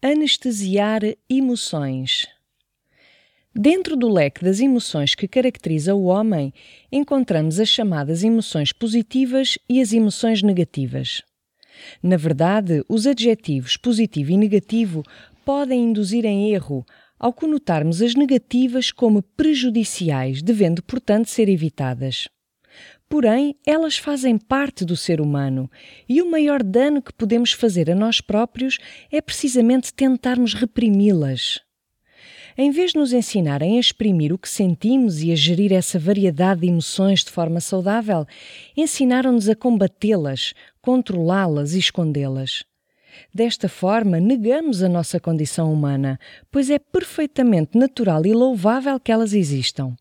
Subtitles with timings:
[0.00, 2.28] Anestesiar emoções.
[3.52, 6.54] Dentro do leque das emoções que caracteriza o homem,
[6.92, 11.20] encontramos as chamadas emoções positivas e as emoções negativas.
[12.00, 15.02] Na verdade, os adjetivos positivo e negativo
[15.44, 16.86] podem induzir em erro
[17.18, 22.28] ao conotarmos as negativas como prejudiciais, devendo, portanto, ser evitadas.
[23.08, 25.70] Porém, elas fazem parte do ser humano
[26.08, 28.78] e o maior dano que podemos fazer a nós próprios
[29.10, 31.60] é precisamente tentarmos reprimi-las.
[32.60, 36.62] Em vez de nos ensinarem a exprimir o que sentimos e a gerir essa variedade
[36.62, 38.26] de emoções de forma saudável,
[38.76, 42.64] ensinaram-nos a combatê-las, controlá-las e escondê-las.
[43.32, 46.18] Desta forma, negamos a nossa condição humana,
[46.50, 49.96] pois é perfeitamente natural e louvável que elas existam.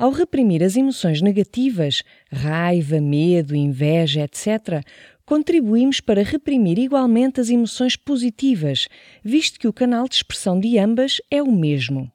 [0.00, 4.82] Ao reprimir as emoções negativas, raiva, medo, inveja, etc.,
[5.26, 8.88] contribuímos para reprimir igualmente as emoções positivas,
[9.22, 12.10] visto que o canal de expressão de ambas é o mesmo.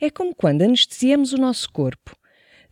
[0.00, 2.16] É como quando anestesiamos o nosso corpo.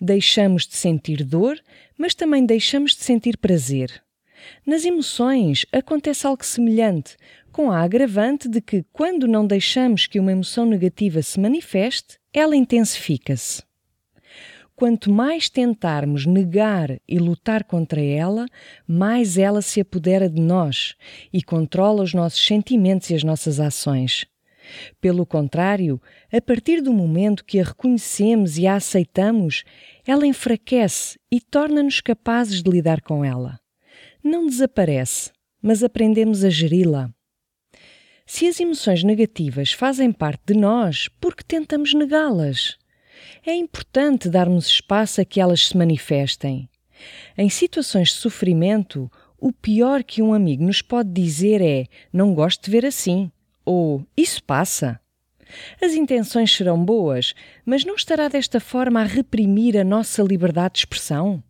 [0.01, 1.61] Deixamos de sentir dor,
[1.98, 4.03] mas também deixamos de sentir prazer.
[4.67, 7.14] Nas emoções acontece algo semelhante,
[7.53, 12.57] com a agravante de que, quando não deixamos que uma emoção negativa se manifeste, ela
[12.57, 13.69] intensifica-se
[14.81, 18.47] quanto mais tentarmos negar e lutar contra ela,
[18.89, 20.95] mais ela se apodera de nós
[21.31, 24.25] e controla os nossos sentimentos e as nossas ações.
[24.98, 26.01] Pelo contrário,
[26.33, 29.64] a partir do momento que a reconhecemos e a aceitamos,
[30.06, 33.61] ela enfraquece e torna-nos capazes de lidar com ela.
[34.25, 37.11] Não desaparece, mas aprendemos a geri-la.
[38.25, 42.78] Se as emoções negativas fazem parte de nós, por que tentamos negá-las?
[43.45, 46.69] É importante darmos espaço a que elas se manifestem.
[47.37, 52.65] Em situações de sofrimento, o pior que um amigo nos pode dizer é: Não gosto
[52.65, 53.31] de ver assim,
[53.65, 55.01] ou Isso passa.
[55.83, 60.79] As intenções serão boas, mas não estará desta forma a reprimir a nossa liberdade de
[60.80, 61.42] expressão?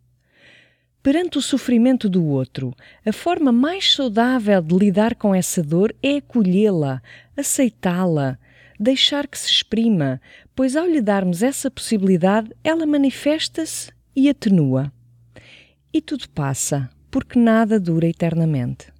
[1.03, 6.17] Perante o sofrimento do outro, a forma mais saudável de lidar com essa dor é
[6.17, 7.01] acolhê-la,
[7.35, 8.37] aceitá-la,
[8.81, 10.19] deixar que se exprima,
[10.55, 14.91] pois ao lhe darmos essa possibilidade, ela manifesta-se e atenua.
[15.93, 18.91] E tudo passa, porque nada dura eternamente.